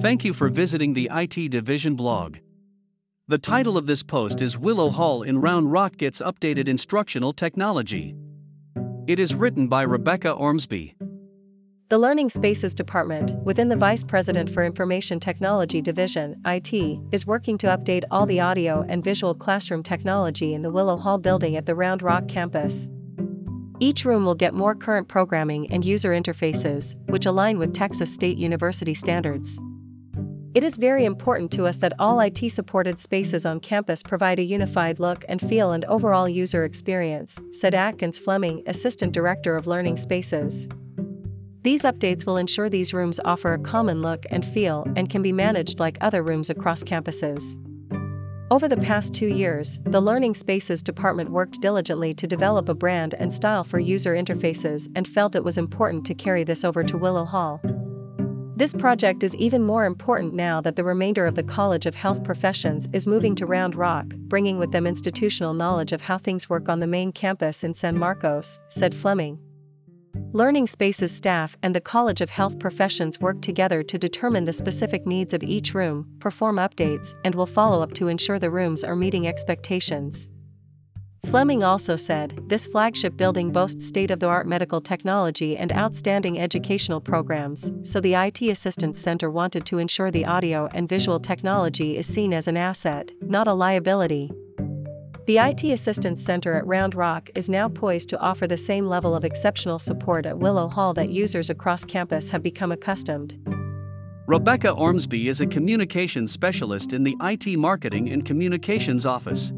Thank 0.00 0.24
you 0.24 0.32
for 0.32 0.48
visiting 0.48 0.94
the 0.94 1.10
IT 1.12 1.50
Division 1.50 1.94
blog. 1.94 2.38
The 3.28 3.36
title 3.36 3.76
of 3.76 3.86
this 3.86 4.02
post 4.02 4.40
is 4.40 4.56
Willow 4.56 4.88
Hall 4.88 5.22
in 5.22 5.42
Round 5.42 5.70
Rock 5.70 5.98
Gets 5.98 6.22
Updated 6.22 6.68
Instructional 6.68 7.34
Technology. 7.34 8.14
It 9.06 9.18
is 9.18 9.34
written 9.34 9.68
by 9.68 9.82
Rebecca 9.82 10.32
Ormsby. 10.32 10.96
The 11.90 11.98
Learning 11.98 12.30
Spaces 12.30 12.72
Department, 12.72 13.34
within 13.44 13.68
the 13.68 13.76
Vice 13.76 14.02
President 14.02 14.48
for 14.48 14.64
Information 14.64 15.20
Technology 15.20 15.82
Division, 15.82 16.40
IT, 16.46 16.72
is 17.12 17.26
working 17.26 17.58
to 17.58 17.66
update 17.66 18.04
all 18.10 18.24
the 18.24 18.40
audio 18.40 18.86
and 18.88 19.04
visual 19.04 19.34
classroom 19.34 19.82
technology 19.82 20.54
in 20.54 20.62
the 20.62 20.70
Willow 20.70 20.96
Hall 20.96 21.18
building 21.18 21.56
at 21.56 21.66
the 21.66 21.74
Round 21.74 22.00
Rock 22.00 22.26
campus. 22.26 22.88
Each 23.80 24.06
room 24.06 24.24
will 24.24 24.34
get 24.34 24.54
more 24.54 24.74
current 24.74 25.08
programming 25.08 25.70
and 25.70 25.84
user 25.84 26.12
interfaces, 26.12 26.94
which 27.10 27.26
align 27.26 27.58
with 27.58 27.74
Texas 27.74 28.14
State 28.14 28.38
University 28.38 28.94
standards. 28.94 29.60
It 30.52 30.64
is 30.64 30.76
very 30.76 31.04
important 31.04 31.52
to 31.52 31.66
us 31.66 31.76
that 31.76 31.92
all 32.00 32.18
IT 32.18 32.50
supported 32.50 32.98
spaces 32.98 33.46
on 33.46 33.60
campus 33.60 34.02
provide 34.02 34.40
a 34.40 34.42
unified 34.42 34.98
look 34.98 35.24
and 35.28 35.40
feel 35.40 35.70
and 35.70 35.84
overall 35.84 36.28
user 36.28 36.64
experience, 36.64 37.38
said 37.52 37.72
Atkins 37.72 38.18
Fleming, 38.18 38.64
Assistant 38.66 39.12
Director 39.12 39.54
of 39.54 39.68
Learning 39.68 39.96
Spaces. 39.96 40.66
These 41.62 41.82
updates 41.82 42.26
will 42.26 42.36
ensure 42.36 42.68
these 42.68 42.92
rooms 42.92 43.20
offer 43.24 43.52
a 43.52 43.60
common 43.60 44.02
look 44.02 44.26
and 44.32 44.44
feel 44.44 44.88
and 44.96 45.08
can 45.08 45.22
be 45.22 45.32
managed 45.32 45.78
like 45.78 45.98
other 46.00 46.24
rooms 46.24 46.50
across 46.50 46.82
campuses. 46.82 47.54
Over 48.50 48.66
the 48.66 48.76
past 48.78 49.14
two 49.14 49.28
years, 49.28 49.78
the 49.84 50.00
Learning 50.00 50.34
Spaces 50.34 50.82
department 50.82 51.30
worked 51.30 51.60
diligently 51.60 52.12
to 52.14 52.26
develop 52.26 52.68
a 52.68 52.74
brand 52.74 53.14
and 53.14 53.32
style 53.32 53.62
for 53.62 53.78
user 53.78 54.14
interfaces 54.14 54.88
and 54.96 55.06
felt 55.06 55.36
it 55.36 55.44
was 55.44 55.58
important 55.58 56.04
to 56.06 56.14
carry 56.14 56.42
this 56.42 56.64
over 56.64 56.82
to 56.82 56.98
Willow 56.98 57.24
Hall. 57.24 57.60
This 58.60 58.74
project 58.74 59.22
is 59.22 59.34
even 59.36 59.62
more 59.62 59.86
important 59.86 60.34
now 60.34 60.60
that 60.60 60.76
the 60.76 60.84
remainder 60.84 61.24
of 61.24 61.34
the 61.34 61.42
College 61.42 61.86
of 61.86 61.94
Health 61.94 62.22
Professions 62.22 62.90
is 62.92 63.06
moving 63.06 63.34
to 63.36 63.46
Round 63.46 63.74
Rock, 63.74 64.08
bringing 64.28 64.58
with 64.58 64.70
them 64.70 64.86
institutional 64.86 65.54
knowledge 65.54 65.92
of 65.92 66.02
how 66.02 66.18
things 66.18 66.50
work 66.50 66.68
on 66.68 66.78
the 66.78 66.86
main 66.86 67.10
campus 67.10 67.64
in 67.64 67.72
San 67.72 67.98
Marcos, 67.98 68.58
said 68.68 68.94
Fleming. 68.94 69.38
Learning 70.34 70.66
Spaces 70.66 71.10
staff 71.10 71.56
and 71.62 71.74
the 71.74 71.80
College 71.80 72.20
of 72.20 72.28
Health 72.28 72.58
Professions 72.58 73.18
work 73.18 73.40
together 73.40 73.82
to 73.82 73.96
determine 73.96 74.44
the 74.44 74.52
specific 74.52 75.06
needs 75.06 75.32
of 75.32 75.42
each 75.42 75.72
room, 75.72 76.06
perform 76.18 76.56
updates, 76.56 77.14
and 77.24 77.34
will 77.34 77.46
follow 77.46 77.82
up 77.82 77.94
to 77.94 78.08
ensure 78.08 78.38
the 78.38 78.50
rooms 78.50 78.84
are 78.84 78.94
meeting 78.94 79.26
expectations. 79.26 80.28
Fleming 81.30 81.62
also 81.62 81.94
said 81.94 82.36
this 82.48 82.66
flagship 82.66 83.16
building 83.16 83.52
boasts 83.52 83.86
state 83.86 84.10
of 84.10 84.18
the 84.18 84.26
art 84.26 84.48
medical 84.48 84.80
technology 84.80 85.56
and 85.56 85.70
outstanding 85.70 86.40
educational 86.40 87.00
programs, 87.00 87.70
so 87.84 88.00
the 88.00 88.14
IT 88.14 88.42
Assistance 88.42 88.98
Center 88.98 89.30
wanted 89.30 89.64
to 89.66 89.78
ensure 89.78 90.10
the 90.10 90.26
audio 90.26 90.68
and 90.74 90.88
visual 90.88 91.20
technology 91.20 91.96
is 91.96 92.04
seen 92.04 92.34
as 92.34 92.48
an 92.48 92.56
asset, 92.56 93.12
not 93.20 93.46
a 93.46 93.54
liability. 93.54 94.28
The 95.28 95.38
IT 95.38 95.62
Assistance 95.62 96.20
Center 96.20 96.54
at 96.54 96.66
Round 96.66 96.96
Rock 96.96 97.30
is 97.36 97.48
now 97.48 97.68
poised 97.68 98.08
to 98.08 98.18
offer 98.18 98.48
the 98.48 98.56
same 98.56 98.88
level 98.88 99.14
of 99.14 99.24
exceptional 99.24 99.78
support 99.78 100.26
at 100.26 100.40
Willow 100.40 100.66
Hall 100.66 100.92
that 100.94 101.10
users 101.10 101.48
across 101.48 101.84
campus 101.84 102.30
have 102.30 102.42
become 102.42 102.72
accustomed. 102.72 103.38
Rebecca 104.26 104.72
Ormsby 104.72 105.28
is 105.28 105.40
a 105.40 105.46
communications 105.46 106.32
specialist 106.32 106.92
in 106.92 107.04
the 107.04 107.16
IT 107.22 107.56
Marketing 107.56 108.10
and 108.10 108.24
Communications 108.24 109.06
Office. 109.06 109.52